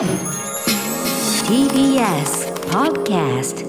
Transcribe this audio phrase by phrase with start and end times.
[0.00, 0.08] TBS
[2.70, 3.66] Podcast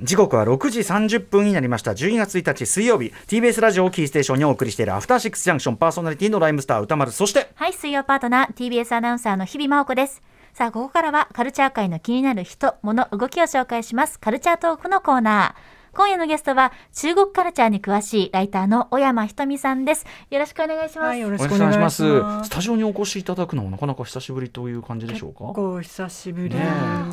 [0.00, 10.22] 時刻は6時30分になりました12月1日水曜日 TBS ラジオをキーステーションにお送りしているアフターシックスジャンクションパーソナリティのライムスター歌丸そしてはい、水曜パートナー、TBS アナウンサーの日々真央子です。
[10.54, 14.18] さあ、ここからはカルチャー界の気になる人、物、動きを紹介します。
[14.18, 15.73] カルチャートークのコーナー。
[15.94, 20.04] 今夜のゲストは、中国カルチャーに詳しいライターの小山ひとみさんです。
[20.30, 21.06] よろしくお願いします。
[21.06, 22.02] はい、よろおしくお願いします。
[22.44, 25.44] スタジオにお越しいただくのはなかなか久しぶりという感じでしょうか？
[25.44, 26.54] 結構久しぶり。
[26.54, 26.64] ね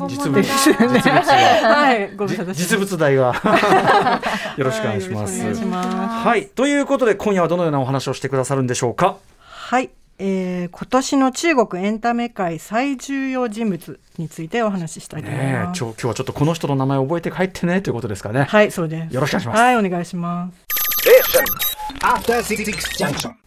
[0.08, 3.26] 実物実物が はい、ご無沙汰してます実物大が
[4.58, 5.40] よろしくお願いします。
[5.40, 9.16] はいよろしくお願いしますはいということで今夜はどのようなお話をしてくださるんでしょうか？
[9.38, 15.78] はい、えー、今年の中国エンタメ界最重要人物についてお話ししたいと思います。
[15.78, 18.44] ちょ今日はちょっとこの人の名前を覚えて帰ってねということですかね。
[18.44, 19.14] はい、そうです。
[19.14, 20.72] よろしくお願いしますはい、お願いします。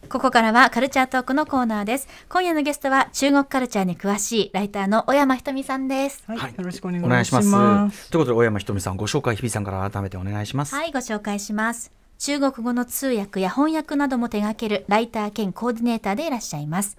[0.08, 2.08] ここからはカルチャートークのコーナーです。
[2.28, 6.22] 今夜のゲストは中国カルチャーに詳しいライターの小山ひとみさんです。
[6.26, 7.40] はい、はいよろしくお願いしお願いしま。
[7.40, 8.10] ますす。
[8.10, 10.74] ということで、大山ひとみさん、ご紹介、日比さんから改めてお願いします。
[10.74, 11.90] はい、ご紹介します。
[12.18, 16.96] 中国語の通訳や翻訳なども手掛けるライター兼コーディネーターでいらっしゃいます。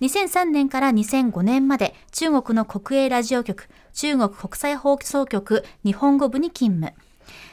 [0.00, 6.94] 2003年から2005年まで中国の国営ラジオ局、中国国際放送局日本語部に勤務。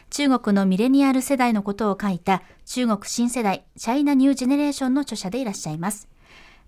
[0.09, 6.07] 中国のミレニアル世代のことを書いた中国新世代チャイナニュージェネレーションの著者でいらっしゃいます。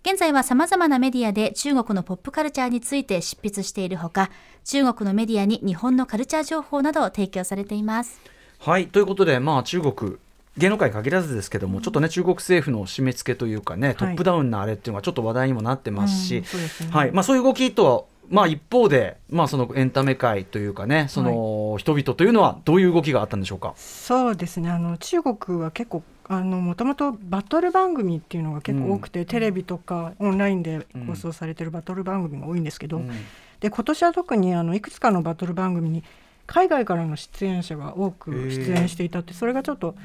[0.04, 4.30] 現在は様々なメディアで中国のポップカルチャーについて執筆しているほか、
[4.64, 8.22] 中国のメディアに日本のカルチャー情報などを提供されています。
[8.60, 10.18] はいということで、まあ、中国
[10.58, 16.44] 芸能界に限らずですけども、ちょっとね中国政府の締め付けというかねトップダウンなあれっていうのがちょっと話題にもなってますし、
[16.92, 17.12] はい。
[17.12, 23.74] まあ、そういう動きとは、まあ、一方で、まあ、そのエンタメ界というかねその人々というのはどういう動きがあったんでしょうか？
[23.76, 24.70] そうですね。
[24.70, 33.12] あの中国は結構あのもともとバトル番組っていうのが結構多くて、テレビとかオンラインで放送されてるバトル番組が多いんですけど、うん。
[33.60, 36.04] で今年は特にあのいくつかのバトル番組に
[36.48, 39.96] 海外からの出演者が多く出演していたってそれがちょっと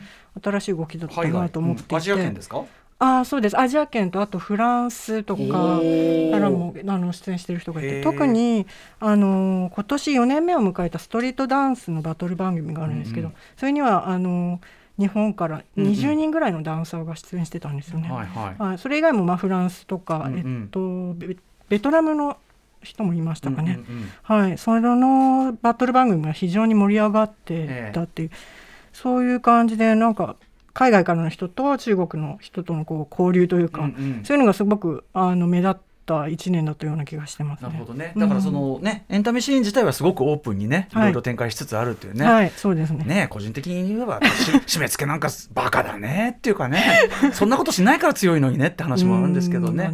[0.43, 1.99] 新しい動きだったなと思っていて、うん。
[1.99, 2.65] アジア圏ですか？
[3.03, 3.59] ああそうです。
[3.59, 5.49] アジア圏とあとフランスとかか
[6.39, 8.03] らもあの出演してる人がいて。
[8.03, 8.67] 特に
[8.99, 13.35] あの今年4年目を迎えたストリートダンスのバトル番組があるんですけど、うん。
[13.57, 14.61] それにはあの
[14.99, 15.93] 日本からうんうん。
[15.93, 18.11] 20人ぐらいのダンサーが出演してたんですよね。
[18.11, 18.63] はいはい。
[18.63, 20.63] はい、それ以外もまあフランスとか、うんうん。
[20.63, 21.37] えっとベ
[21.71, 22.37] ベトナムの
[22.83, 23.79] 人もいましたかね。
[23.89, 24.11] うんうんうん。
[24.23, 28.31] はい、それのバトル番組が非常に盛り上がってたっていう、
[28.93, 30.37] そういう感じでなんか
[30.73, 34.25] 海外からの人と中国の人とのこう交流というか、うんうん。
[34.25, 35.77] そういうのがすごくあの目立っ
[36.11, 37.69] た1年だったような気がしてますね。
[37.69, 38.13] なるほどね。
[38.17, 42.25] だからそのね、エンタメシーン自体はすごくオープンにね、いはいろいろ展開しつつあるっていうね。
[42.25, 43.05] はい、そうですね。
[43.05, 46.83] ね個人的に言えばし 締め付けなんかバカだねっていうかね
[47.33, 49.89] そんなことしないから強いのにねって話もあるんですけどね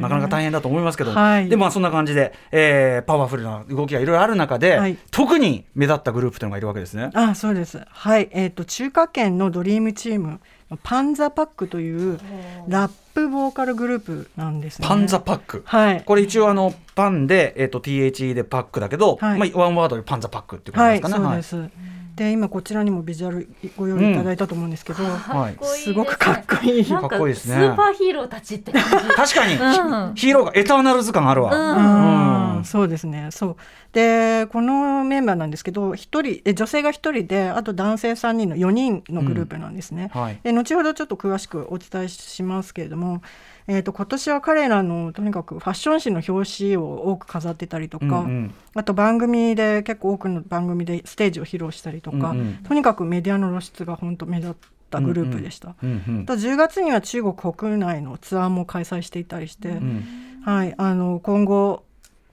[0.00, 7.10] なかなか大変だと思いますけど、はいでもまあそんな感じで、えーパワフルな動きがいろいろある中で、はい特に目立ったグループというのがいるわけですね。
[7.14, 7.80] あそうです。
[7.88, 10.40] はい、えっ、と中華圏のドリームチーム
[10.82, 12.18] パンザパックという
[12.66, 14.88] ラップボーカルグループなんですね。
[14.88, 16.02] パンザパック、はい。
[16.04, 21.42] これ一応あの PAN で、えー、と THE でパックだけど、はいまあ、 one word でパンザパックっていうはい、感じですかね。
[21.42, 21.95] そうです。
[22.16, 26.84] で今こちらにもビジュアルご用意いただいたと思うんですけど、はいすごくかっこいい。
[26.86, 27.34] かっこいい。
[27.34, 27.56] ですね。
[27.56, 28.88] スーパーヒーローたちって感じ。
[29.14, 30.14] 確かに、うん。
[30.14, 31.54] ヒーローがエターナルズ感あるわ。
[31.54, 32.56] うん。
[32.58, 32.64] うん。
[32.64, 33.28] そうですね。
[33.32, 33.56] そう。
[33.92, 40.10] でこのメンバーなんですけど一人え女性が一人であと男性3人の4人のグループなんですね。
[40.14, 40.40] はい。
[40.42, 43.20] で後ほどちょっと詳しくお伝えしますけれども、
[43.68, 48.54] えー、と今年は彼らのとにかくファッション誌の表紙を多く飾ってたりとか、うんうん。
[48.74, 52.56] あと番組で結構多くの番組でステージを披露したりとか、うんうん。
[52.58, 54.54] とにかくメディアの露出が本当目立っ
[54.90, 55.74] たグループでした。
[55.82, 60.04] うんうんあと10月には中国国内のツアーも開催していたりして、うん。
[60.44, 61.85] はい、あの今後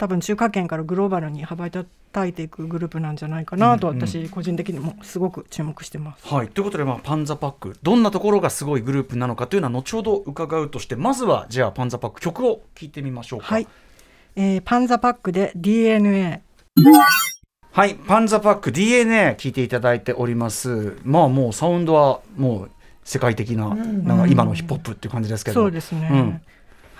[0.03, 6.27] 多分中華圏からグローバルに羽ばたいていくグループなんじゃないかなとうんうん私個人的にもすごく注目してます。
[6.27, 13.45] はい、ということで、まあ、パンザパックどんなところがすごいグループなのかというのは後ほど伺うとしてまずはじゃあパンザパック曲を聴いてみましょうか。
[13.45, 13.67] はい、
[14.35, 16.41] えーパンザパックで DNA
[17.71, 20.97] はい、パンザパック DNA 聞いていただいております。
[21.05, 22.71] まあもうサウンドはもう
[23.05, 25.61] 世界的な,、なんか今のヒップホップっていう感じですけど。
[25.61, 26.09] そうですね。
[26.11, 26.41] うん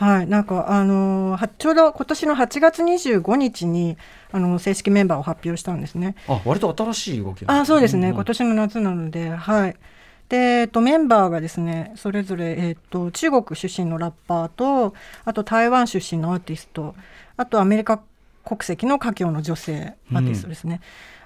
[0.04, 3.96] はい、なんかあのちょうど今年の8月25日に
[4.34, 6.16] あの正式メンバーを発表したんですね。
[6.28, 9.78] あ、割と新しい動きあそうですね、ん今年の夏なので、はい。
[10.28, 16.96] で、えっと、メンバーがですね、それぞれ、えっと、中国出身のラッパーと、あと台湾出身のアーティスト、
[17.38, 18.02] あとアメリカ
[18.44, 20.82] 国籍の華僑の女性アーティストですね。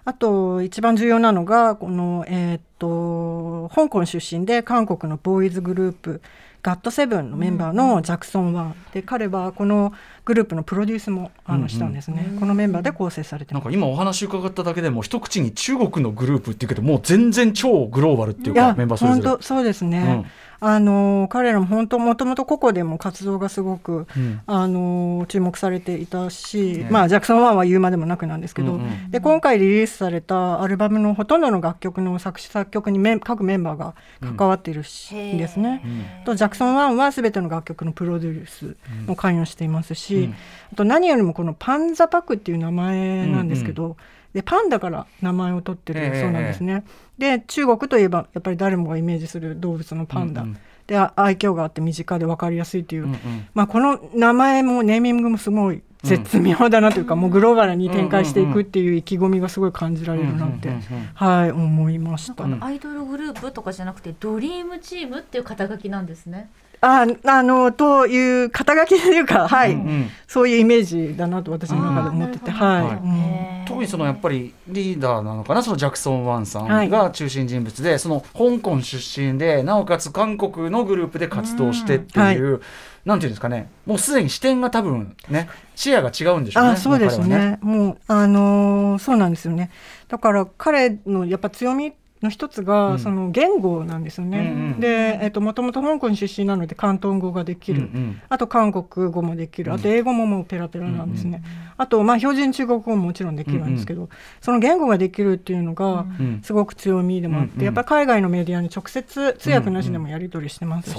[0.06, 6.21] あと、一番重要なのが、この、えっと、香港出身で韓国のボーイズグループ、
[6.67, 9.93] ガットセブンのメンバーのジャクソン・ワンで彼はこの
[10.25, 13.63] グループのプロデュースもあのしたんですね、このメンバーで構成されてます。
[13.63, 19.29] なんか今お話伺っただけでも一口に中国のグループっていうけどもう全然超グローバルっていうかメンバーそれぞれ。
[19.29, 20.25] 本当そうですね、
[20.59, 24.41] あの彼らも本当もともと個々でも活動がすごく、うん。
[24.47, 26.87] あの注目されていたし、ね。
[26.89, 33.95] まあジャクソン1は言うまでもなくなんですけど、うんうんで今回リリースされたアルバムのほとんどの楽曲の作詞作曲にメン各メンバーが
[34.37, 35.37] 関わっているし、うん。
[35.37, 35.81] ですね。
[35.85, 36.25] うん。
[36.25, 38.75] とジャクソン1は全ての楽曲のプロデュース
[39.06, 40.36] も関与していますし、うん。
[40.74, 43.95] あと何よりもこのパンザパクっていう名前なんですけど、
[44.33, 46.83] でパンダから名前を取ってるそうなんですね。
[47.18, 50.57] で中国といえばやっぱり誰もがイメージする動物のパンダ、うんうん。
[50.86, 53.48] であ愛嬌があって身近で分かりやすいという、うんうん。
[53.53, 60.69] まあ、この名前もネーミングもすごい絶妙だなというか、もうグローバルに展開していくっていう意気込みがすごい感じられるなって、
[61.13, 62.45] はい思いました。
[62.61, 66.49] アイドルグループとかじゃなくてドリームチームっていう肩書きなんですね。
[66.79, 69.74] ああのという肩書きというか、はい。
[69.74, 70.09] うんうん。
[70.27, 73.68] そういうイメージだなと私の中で思ってて、はい、はい。
[73.68, 76.88] 特にそのやっぱりリーダーなのかなそのジャクソン・ワンさはい。
[76.88, 82.62] んが中心人物で、その香港出身でなおかつ韓国のグループで活動してっていう、
[83.06, 83.69] なんていうんですかね。
[83.85, 86.69] もうすでに視点が多分ね視野が違うんでしょうね。
[86.71, 87.59] あそうですもう彼はね。
[87.62, 89.71] もうあのーそうなんですよね。
[90.09, 92.99] だから彼のやっぱ強みの一つが、うん。
[92.99, 98.21] その言語なんですよね、うんうんで、えっともともと香港出身なので広東語ができる、うんうん。
[98.29, 101.41] あと韓国語もできる、あと英語ももうペラペラなんですね、
[101.77, 104.09] あとまあ標準中国語ももちろんできるんですけど、
[104.41, 106.41] その言語ができるっていうのがうん。
[106.43, 107.65] すごく強みでもあって、うんうん。
[107.65, 110.97] やっぱり海外のメディアに直接通訳なしでもやり取りしてますし、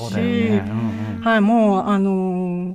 [1.22, 2.10] はいもうあの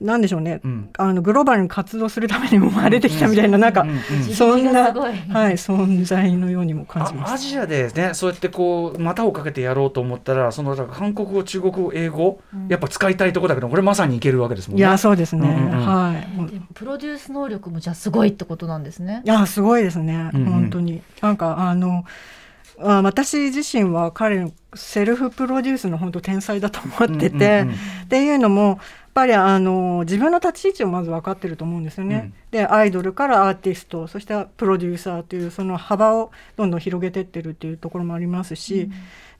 [0.00, 3.86] なんでしょうね、うんあのグローバルに活動するためにもまあ出てきたみたいな、なんか、
[4.34, 7.30] そんな、はい、存在のようにも感じます。
[7.30, 14.80] あアジアでねそうやってこう股をかけてやろうと思ったらその韓国語中国語英語、やっぱ使いたいとこだけどこれまさにいけるわけですもんね。
[14.80, 15.48] いや、そうですね。
[15.48, 16.26] うんうんはい。
[16.74, 19.28] プロデュース能力もじゃあすごいってことなんですねい。
[19.28, 20.30] や、すごいですね。
[20.32, 21.02] うんうん本当に。
[21.20, 22.04] なんか、あの。
[22.82, 28.80] あ私自身は彼のセルフプロデュースの本当天才だと思ってて、うんうんうんっていうのも
[29.20, 32.16] ぱりあの自分の立ち位置をまず分かってると思うんですよね。
[32.16, 32.34] うん。
[32.50, 38.90] でアイドルからアーティストそしてプロデューサーというその幅をどんどん広げてってるっていうところもありますし、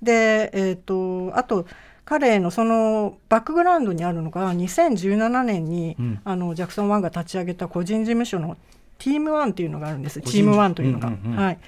[0.03, 1.67] で、えー、とあと
[2.05, 6.21] 彼のそのバックグラウンドにあるのが2017年に、うん。
[6.25, 8.57] あのジャクソン・ワンが立ち上げた個人事務所の
[8.99, 10.21] ティームワンっていうのがあるんです。
[10.21, 11.09] チームワンというのが。
[11.09, 11.37] うんうんうん。
[11.37, 11.59] はい。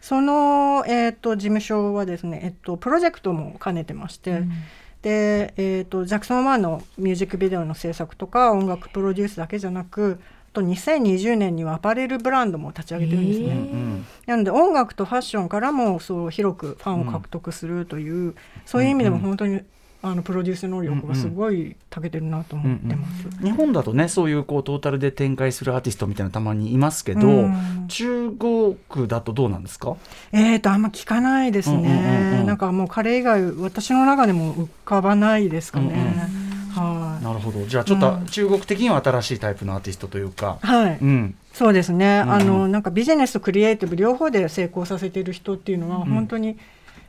[0.00, 4.42] その、えー、と事務所はですね、えっと、プロジェクトも兼ねてまして、
[5.02, 10.20] で、えー、とジャクソン・ワンのミュージックビデオの制作とか音楽プロデュースだけじゃなく
[10.50, 13.46] あと2020年にはアパレルブランドも立ち上げてるんですね。
[13.46, 18.34] うんなので音楽とファッションからもそう広くファンを獲得するという、
[18.64, 19.62] そういう意味でも本当に
[20.04, 23.28] あのプロデュース能力がすごい長けてるなと思ってます。
[23.40, 27.86] 日本だとねそういうこうトータルで展開するアーティストみたいなのたまにいますけど、うん。
[27.88, 28.76] 中国
[29.06, 29.96] だとどうなんですか？
[30.32, 32.46] えーとあんま聞かないですね、うんうんうんうん。
[32.46, 36.28] なんかもう彼以外私の中でも浮かばないですかね、
[36.74, 37.64] はい、なるほど。
[37.66, 38.26] じゃあちょっとうん。
[38.26, 40.98] 中国的には新しいタイプのアーティストというか、はい。
[41.00, 41.34] うん。
[41.52, 42.34] そうですね、うんうん。
[42.34, 46.58] あのなんかビジネスとクリエイティブ両方で成功させている人っていうのは本当に、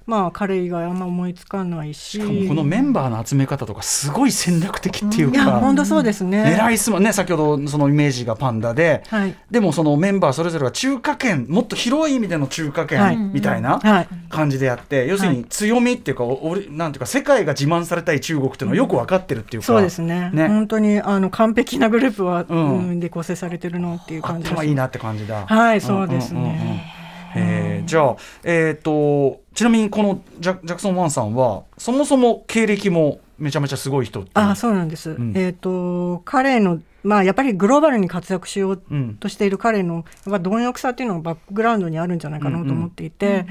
[0.06, 2.04] まあ彼以外あんま思いつかないし。
[2.04, 6.56] しかもこのメンバーの集め方とかすごい戦略的っていういやか、本当そうですね。
[6.58, 9.36] 狙いすまね先ほどそのイメージがパンダで、はい。
[9.50, 13.16] でもそのメンバーそれぞれは中華圏もっと広い意味での中華はい。
[13.16, 14.08] 圏みたいなはい。
[14.30, 20.32] 感じでやって、要するに強みっていうか、お俺なんていうか世界が自慢されたい中国っていうのはよく分かってるっていうか、そうですね。
[20.34, 20.48] ね。
[20.48, 22.78] 本当にあの完璧なグループは、うん。
[22.78, 24.54] うんで構成されてるのっていう感じです。
[24.54, 25.46] 頭いいなって感じだ。
[25.46, 26.80] はいそうですね、んんうんうん。
[27.36, 27.88] えー。
[27.88, 35.34] じゃあ、えー、とちなみにこのジャジャクソン・ワンさんはそもそも経歴もめちゃめちゃすごい人あそうなんです、ん。
[35.36, 43.46] えっ、と彼のまあやっぱりグローバルに活躍しよううんとしている彼のやっぱ貪欲さっていうのがバックグラウンドにあるんじゃないかなと思っていて、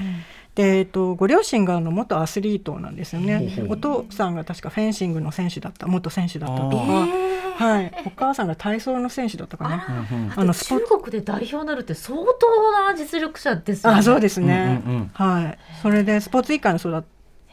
[0.55, 3.39] でえっとご両親があの元アスリートなんですよね。
[3.39, 3.73] ほうほう。
[3.73, 6.83] お父さんが確かフェンシングの選手だった元選手だったとか、
[7.59, 10.05] あはい、お母さんが体操の選手だったかな。
[10.35, 13.99] あのスポ中国で代表になるって相当な実力者ですよね。
[13.99, 15.11] あそうですね、うんうんうん。
[15.13, 15.57] はい。
[15.81, 17.01] それでスポーツ一家に育っ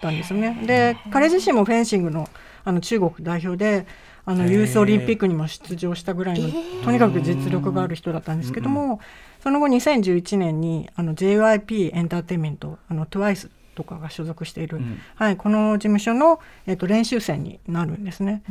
[0.02, 0.62] たんですよね。
[0.66, 2.28] で彼自身もフェンシングの
[2.64, 3.86] あの中国代表で
[4.24, 6.48] あのユースオリンピックにも出場したぐらいの、
[6.84, 9.00] とにかく実力がある人だったんですけども、
[9.42, 15.00] その後2011年にあの JYP エンターテインメントあの TWICE とかが所属している、ん。
[15.14, 18.42] はい、この事務所の、えっと練習生になるんですね。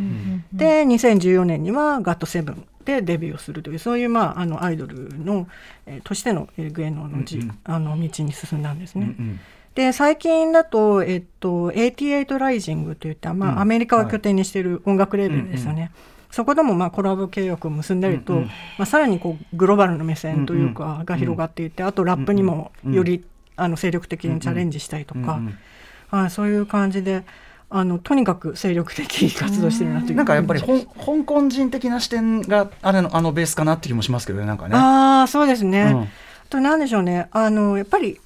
[0.51, 5.48] で2014年には GOT7 でデビューをするというそういう、まあ、あのアイドルの、
[5.86, 7.60] えーとしてのえー芸能のじ、うんうん。
[7.63, 9.16] あの道に進んだんですね。
[9.18, 9.39] うんうん
[9.79, 13.59] で最近だと、えっと、88ライジングといった、まあうん。
[13.59, 15.93] アメリカを拠点にしている音楽レーベルですよね。
[16.31, 18.45] そこでもまあコラボ契約を結んだりと、うんうん。
[18.48, 23.24] まあ、さらにこうグローバルな目線というかが広がっていて、あとラップにもより、
[23.55, 26.19] あの精力的にチャレンジしたりとか、うんうん。
[26.19, 27.24] はい、そういう感じで
[27.69, 30.15] あのとにかく精力的に活動してるなという。
[30.17, 34.75] なんかやっぱり香香港人的な視点があれのあのベースかなって気もしますけどねなんかね。
[34.75, 36.01] ああそうですね、うん。
[36.01, 36.07] あ
[36.50, 37.29] となんでしょうね。
[37.31, 38.19] あのやっぱり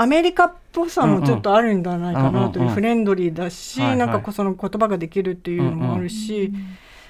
[0.00, 3.98] アメリカっぽさもちょっとあるんじゃないかなという、うんうんフレンドリーだし、はいはい。
[3.98, 6.52] なんかその言葉ができるっていうのもあるし、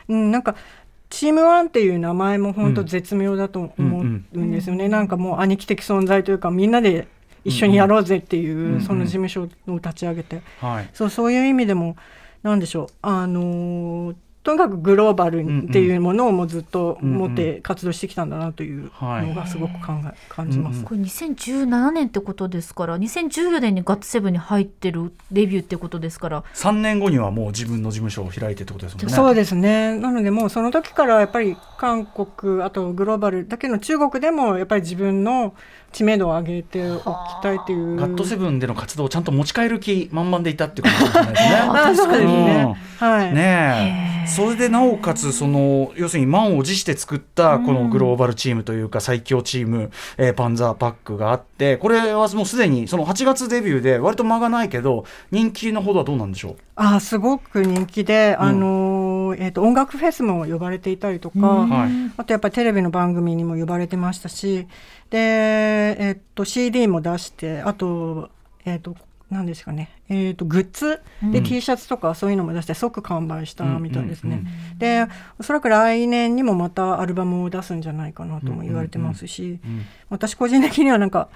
[0.08, 0.30] うん。
[0.30, 0.56] なんか
[1.10, 7.08] チームワンっていう名前も本当絶妙だと思うんですよね、なんかもう兄貴的存在というかみんなで
[7.44, 8.80] 一緒にやろうぜっていう、うんうん。
[8.80, 10.88] その事務所を立ち上げて、はい。
[10.94, 11.96] そうそういう意味でも
[12.42, 20.84] なんでしょうあのーとにかくグローバルっていうものをもうずっと持って活動してきたんだなというのがすごく考え感じます。
[20.84, 26.44] これ2017年ってことですから2014年にガッツセブンに入ってるデビューってことですから。
[26.54, 29.12] 3年後にはもう自分の事務所を開いてってことですもんね。
[29.12, 29.98] そうですね。
[29.98, 35.54] なのでもうその時からやっぱり韓国あとグローバルだけの中国でもやっぱり自分の
[35.92, 37.02] 知名度を上げておき
[37.42, 37.96] たいっていう。
[37.96, 41.54] ガットセブンでの活動をちゃんと持ち帰る気満々でいたってことかもしれないですね。
[41.58, 42.76] あそうですね。
[42.98, 43.34] はい。
[43.34, 56.56] ねえそれでなおかつその要するに満を持して作ったこのグローバルチームというか最強チーム、えーパンザーパックがあってこれはもうすでにその8月デビューで割と間がないけど人気のほどはどうなんでしょう？
[56.76, 61.90] あすごく人気で、あのーえっ、と音楽フェスも呼ばれていたりとか、はい。
[62.16, 64.66] あとやっぱりテレビの番組にも呼ばれてましたし、
[65.10, 68.30] でえっ、と CD も出して、あと
[68.64, 68.96] えっ、と
[69.30, 74.42] 何ですかね、えっ、とグッズで T シャツとかそういうのも出して即完売したみたいですね。
[74.78, 75.06] で
[75.38, 79.60] おそらく来年にもまたアルバムを出すんじゃないかなとも言われてますし、
[80.08, 81.28] 私個人的にはなんか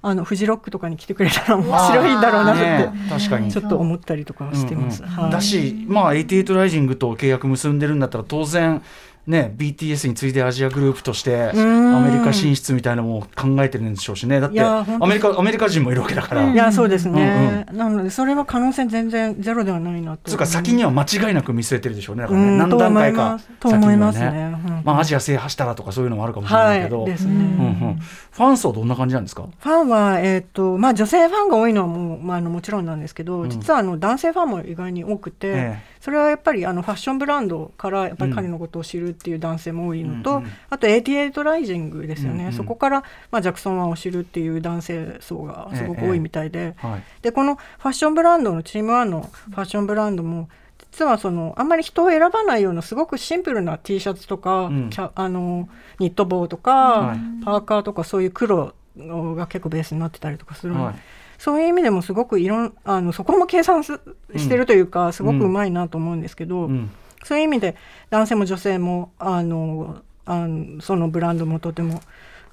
[0.00, 2.62] あのフジロックとかに来てくれたら面白いだろうなって。
[2.62, 5.02] ねえ 確かにちょっと思ったりとかしてます。
[5.30, 8.82] だし、まあ、88ライジングと契約結んでるんだったら当然
[9.28, 12.04] ね BTS に次いでアジアグループとしてアん。
[12.04, 14.40] メリカ進出みたいなのも考えてるんでしょうしね。
[14.40, 16.50] だってアメリカアメリカ人もいるわけだから。
[16.50, 20.30] いやそうですね、なのでそれは可能性全然ゼロではないなと。
[20.30, 22.22] つうか先には間違いなく見据えてるでしょうね。
[22.22, 22.58] だからねうん。
[22.58, 24.72] 何段階かと思います先にはと思いますね。
[24.76, 24.82] うん。
[24.84, 27.44] まあアジア制覇したらとかそういうのもあるかもしれないけど、はいですね、うんう
[27.92, 27.98] ん
[28.38, 29.48] ファン層どんな感じなんですか？
[29.58, 33.50] ファンは、えーとまあ、女性ファンが多いのはもう、まあ、あのもちろんなんですけど、ん。
[33.50, 42.52] 実はあの男性ファンも意外に多くて、えそれはやっぱりあのファッションブランドからやっぱり彼のことを知るっていう男性も多いのと、うんうんあと88ライジングですよね、うんうん。
[42.52, 47.02] そこから、まあ、ジャクソン・ワンを知るっていう男性層がすごく多いみたいで、はい。
[47.22, 50.48] でこのファッションブランドのチームワンのファッションブランドも
[50.92, 54.90] 実はそのあんまり人を選ばないようなすごくシンプルな T シャツとか、うん。
[55.14, 57.18] あのニット帽とか、はい。
[57.44, 60.80] パーカーとかそういう黒が結構ベースになってたりとかするの。
[60.80, 60.94] で、はい
[61.38, 64.00] そういう意味でもすごくいろんあのそこも計算す
[64.36, 66.90] してるというか、すごくうまいなと思うんですけど、うん。
[67.24, 67.76] そういう意味で
[68.10, 72.00] 男性も女性もあのあのそのブランドもとても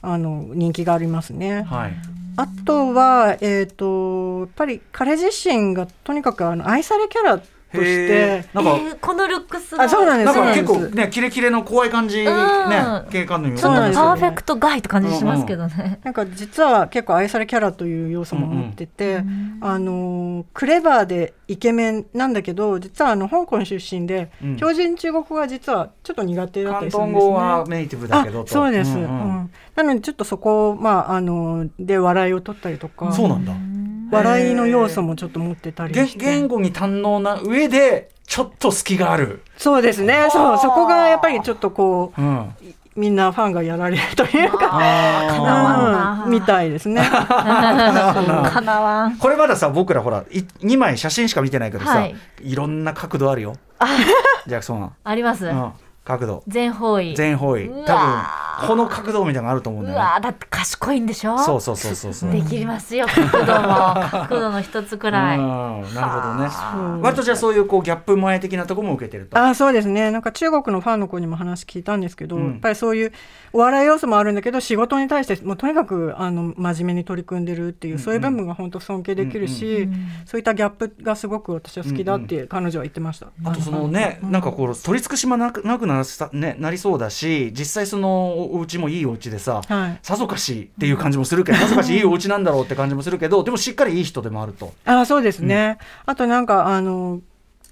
[0.01, 1.63] あの人気がありますね。
[1.63, 1.93] はい。
[2.37, 7.41] あとは、えー、とやっぱり彼自身がとにかくあの愛されキャラ
[7.75, 8.55] としへてー。
[8.55, 9.83] なんか、えーこのルックスが。
[9.83, 13.11] あそうなんですなんか結構ねキレキレの怖い感じねうん。
[13.11, 15.99] 警官のようちょっパーフェクトガイって感じしますけどね。
[16.03, 19.23] なんか実は結構愛されキャラという要素も持ってて、
[19.61, 24.55] あのクレバーでイケメンなんだけど実はあの香港出身で、うん。
[24.55, 27.19] 標準中国語が実はちょっと苦手だった広りするんですね。
[27.19, 29.05] 東語はネイティブだけどそうです、んうんう
[29.41, 29.51] ん。
[29.75, 33.11] なのでちょっとそこを、まあ、あので笑いを取ったりとか。
[33.11, 33.53] そうなんだ
[34.11, 36.25] 笑いの要素もちょっと持ってたり言して。
[36.25, 40.27] 言語に堪能な上でちょっと隙がある、そうですね。
[40.31, 42.55] そうそこがやっぱりちょっとこううん、
[42.95, 47.01] みんなファンがやられるというか、あなわんなうんみたいですね。
[47.05, 49.13] かなわん。
[49.13, 52.15] ー これまださ僕らほらい2枚写真しか見てないけどさ、はい。
[52.41, 53.55] い、ろんな角度あるよ。
[54.47, 55.45] ジャクソン、あります。
[55.45, 55.71] うん、
[56.05, 56.43] 角度。
[56.47, 57.15] 全方位。
[57.15, 57.67] 全方位。
[57.67, 60.05] うわ多分この角度みたいなのがあると思うんうだよね。
[60.05, 60.21] わー。
[60.21, 61.37] だって賢いんでしょ？
[61.39, 62.31] そうそうそうそうそう。
[62.31, 64.09] できますよ角度も。
[64.11, 65.37] 角度の一つくらい。
[65.37, 65.43] うん
[65.93, 66.49] なるほどね。
[66.49, 69.37] そう割とじゃあそういうこうギャップ前的なところも受けてると。
[69.37, 70.09] あそうですね。
[70.11, 72.51] なんか中国のファンの子にも話聞いたんですけど、うん。
[72.51, 73.11] やっぱりそういう
[73.51, 79.89] お笑い要素もあるんだけど仕事に対してもうとにかくあの真面目に取り組んでるっていう、うんうんそういう部分が本当尊敬できるし、
[80.25, 83.27] そういったギャップがすごく私は好きだって彼女は言ってました。
[83.43, 89.99] あとそのね、なんかこう取り尽くしもなくなくなさ、ね、なりそうだし実際そのお家もいいお家でさ、はい。
[90.01, 94.73] さぞかしっていう感じもするけど さぞかしいいお家なんだろうって感じもするけどでもしっかりいい人でもあると。
[94.85, 97.21] あそうですね、あとなんかあの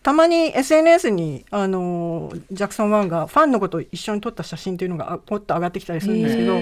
[0.04, 6.60] たまに SNS にあのジャクソン・ワンがファンのことを一緒に撮った写真っていうのがあポッと上がってきたりするんですけど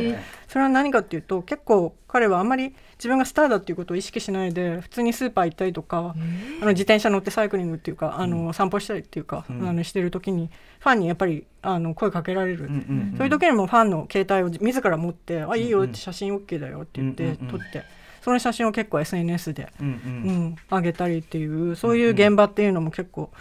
[0.47, 6.13] それは何かっていうと結構彼はあんまり自分がスターだっていうことを意識しないで普通にスーパー行ったりとか
[6.61, 12.69] あの自転車乗ってサイクリングっていうかあの散歩したりっていうか、あのしてる時にファンにやっぱりあの声かけられる、
[13.17, 18.00] そういう時にもファンの携帯を自ら持って「あいいよ」って写真 OK だよって言って撮って。
[18.21, 19.93] その写真を結構 SNS で、うんうん。
[19.93, 23.31] うん、上げたりっていうそういう現場っていうのも結構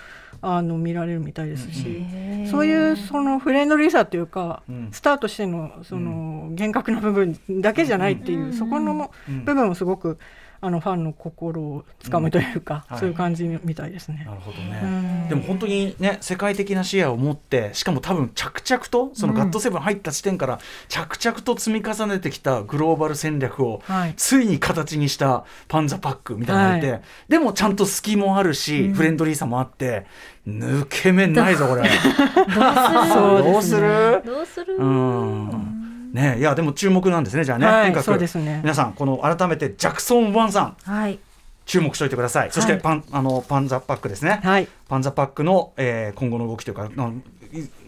[0.43, 2.05] あの見られるみたいですし、
[2.51, 4.89] そういうそのフレンドリーさっていうか、うん。
[4.93, 9.11] スターとしてのその厳格な部分だけじゃないっていう、そこの
[9.45, 10.19] 部分もすごく
[10.63, 12.99] あのファンの心をつかむというか、はい。
[12.99, 14.25] そういう感じみたいですね。
[14.27, 14.35] な。
[14.35, 15.27] るほどうね。
[15.27, 15.29] ん。
[15.29, 24.15] でも本当にね世界的な視野を持ってしかも多分着々とそのガッドセブン入った時点から着々と積み重ねてきたグローバル戦略をはい。
[24.17, 30.05] ついに形にしたパンザパックみたいなのがいて、はでもちゃんと隙もあるし、フレンドリーさもあって
[30.47, 31.89] 抜け目ないぞこれ。
[33.13, 34.23] そうどうする？
[34.27, 34.77] どうする？
[34.77, 35.80] うん
[36.13, 36.39] ね。
[36.39, 38.61] いやでも注目なんですねじゃあね、はいとにかくそうですね。
[38.63, 40.77] 皆さんこの改めてジャクソン・ワンさん。
[40.83, 41.19] はい。
[41.67, 42.51] 注目しておいてください。
[42.51, 44.67] そしてパン,、あのパンザパックですね、はい。
[44.89, 46.91] パンザパックの、えー今後の動きというか、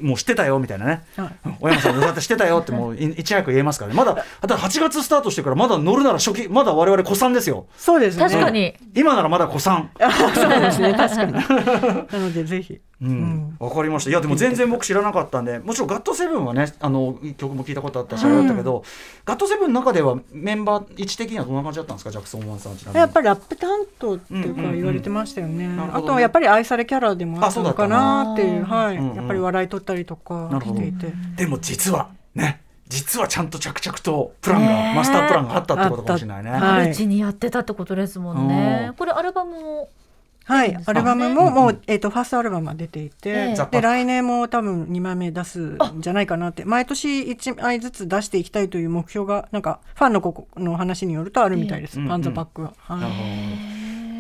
[0.00, 1.29] もう知ってたよみたいなね、はい。
[1.47, 8.25] うん小山さん、だって知ってたよって、 もういいち早く言えますからね、まだ、あと8月スタートしてから、まだ乗るなら初期、まだ我々、古参ですよ、そうですね。
[8.25, 8.75] 確かに。
[8.95, 10.95] 今ならまだ古参、そうですね。
[10.95, 11.33] 確かに。
[11.33, 11.41] な
[12.12, 12.81] のでぜひ。
[13.03, 18.85] うん、わかりました、いや、でも全然僕知らなかったんで、もちろん、ガットセブンはね、あの曲も聞いたことあったし、あれだったけど、
[19.25, 22.99] ガットセブンの中では、メンバー、位置的にはどんな感じだったんですか、ジャクソン・ワンさん、ちなみに。
[23.01, 25.67] やっぱりラップ担当っていうかうんうんうん言われてましたよね。
[25.67, 25.99] なるほどね。
[25.99, 29.17] あとはやっぱり愛されキャラでもあったのかなっていう、はい、うんうん。
[29.17, 31.13] やっぱり笑い取ったりとかていて。
[31.37, 36.51] でも実はね実はちゃんと着々とプランが、マスタープランがあったってことかもしれないね。
[36.51, 36.67] あった。
[36.67, 36.83] はい。
[36.83, 38.93] マルチにやってたってことですもんね。
[38.99, 39.89] これアルバムも
[40.45, 52.75] はい、アルバムももう、えっ、と、ファーストアルバムが出ていて、で、来年も多分2枚目出すんじゃないかなって、毎年1枚ずつ出していきたいという目標が、なんか、ファンの子の話によるとあるみたいです、ええパンザパックは。
[52.79, 53.01] はい。
[53.01, 53.72] なるほど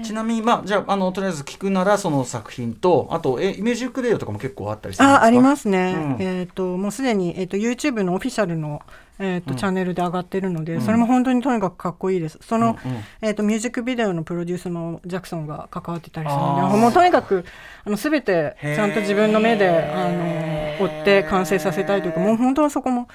[0.02, 5.22] ちなみに、まあ、じゃああのとりあえず聞くならその作品とあとえミュージックビデオとかも結構あったりするんですか？
[5.22, 6.22] あありますね、うん。
[6.22, 8.82] えっ、ともうすでに、えー、と YouTube のオフィシャルの、
[9.18, 9.56] えーとうん。
[9.56, 10.80] チャンネルで上がってるので、うん。
[10.80, 12.38] それも本当にとにかくかっこいいです。
[12.42, 12.98] その、うんうん。
[13.20, 17.44] えー、とミュージックビデオのプロデュースもジャクソンが関わってたりするのでもうとにかく
[17.84, 23.08] あの全てちゃんと自分の目であの追って完成させたいというかもう本当はそこも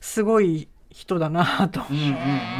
[0.00, 1.82] すごい人だなと。
[1.90, 2.04] うんうん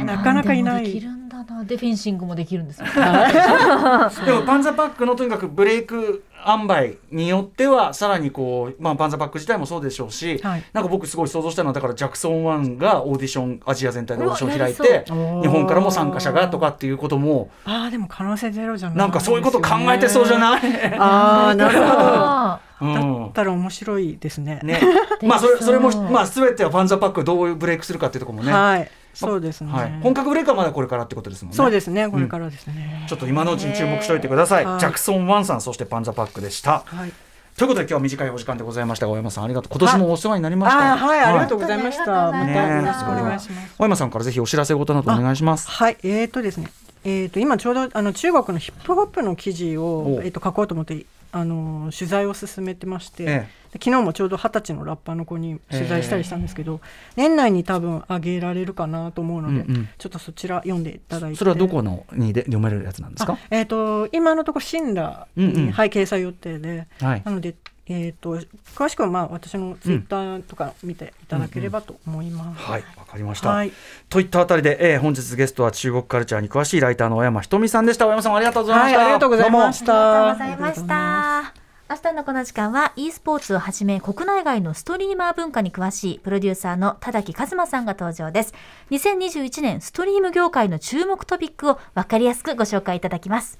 [0.01, 0.05] うん。
[0.05, 1.01] なかなかいない
[1.47, 2.87] 何でフェンシングもできるんですよ。
[4.25, 10.63] でもパンザパックのとにかくブレイク塩梅によってはさらにこう、まあ、パンザパック自体もそうでしょうし、はい。
[10.73, 15.05] なんか僕すごい想像したのはだからジャクソン・ワンがオーディションアジア全体でオーディションを開いて
[15.41, 17.49] 日本からも参加者がとかっていうことも。
[17.65, 18.97] ああでも可能性ゼロじゃない。
[18.97, 22.63] なんかそういうこと考えてそうじゃない、ああ なるほど。
[22.83, 24.59] だったら面白いですね。
[24.63, 24.81] ね、
[25.21, 29.71] まあそれそれもまあ全てはパンザパックどういうブレイクするかっていうところもね、はい、そうですね。
[29.71, 31.57] はい、本格ブレイクはまだこれからってことですもんね。
[31.57, 33.05] そうですね、これからですね。
[33.07, 34.65] ちょっと今のうちに注目しておいてください。
[34.65, 36.83] はいジャクソン・ワンさん、そしてパンザパックでした。
[36.85, 37.11] はい。
[37.55, 39.69] ということで今日は短いお時間でございましたが、大山さんありがとう。
[39.69, 40.93] 今年もお世話になりました。
[40.93, 42.05] あーはい、ありがとうございました。
[42.05, 43.75] またはいよろしくお願いします。
[43.77, 45.69] 大山さんからぜひお知らせごとなどお願いします。
[45.69, 46.71] はい、えーとですね、
[47.03, 56.79] えーと今ちょうどあの中国のヒップホップの記事おをえーと書こうと思ってあの取材を進めてまして、えで昨日もちょうど二十歳のラッパーの子に取材したりしたんですけど、
[57.15, 61.37] 年内に多分上げられるかなと思うので、うんうんちょっとそちら読んでいただいて。
[61.37, 63.33] それはどこのにで読めるやつなんですか？
[63.33, 63.37] あ。
[63.49, 67.55] えー、と今のところ神羅に、うんうんはい、掲載予定で、はいなので、
[67.87, 68.37] えー、と
[68.75, 72.63] 詳しくはまあ私のツイッターとか見ていただければと思います。
[72.63, 73.49] はい、わかりました。
[73.49, 73.71] はい
[74.09, 78.05] といったあたりで、えー本日ゲストは中国カルチャーに詳しいライターの小山ひとみさんでした。
[78.05, 79.01] 小山さんありがとうございまはい、した。
[79.01, 80.33] ありがとうございましりがとうた。
[80.33, 81.62] ございました。
[81.89, 88.53] 明日のこの時間は e スポーツをはじめ国内外のストリーマー文化に詳しいプロデューサーの田崎和馬さんが登場です。
[88.91, 93.59] 2021年ストリーム業界の注目トピックをわかりやすくご紹介いただきます。